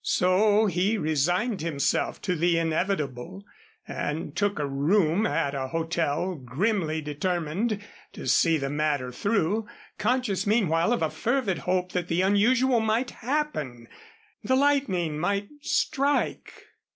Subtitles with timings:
[0.03, 3.43] So he resigned himself to the inevitable,
[3.87, 7.79] and took a room at a hotel, grimly determined
[8.13, 9.67] to see the matter through,
[9.99, 13.87] conscious meanwhile of a fervid hope that the unusual might happen
[14.43, 16.51] the lightning might strike.